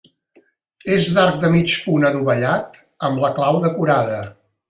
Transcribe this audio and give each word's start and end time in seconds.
És 0.95 1.09
d'arc 1.17 1.35
de 1.43 1.51
mig 1.57 1.75
punt 1.83 2.07
adovellat, 2.09 2.81
amb 3.09 3.23
la 3.27 3.33
clau 3.41 3.63
decorada. 3.69 4.19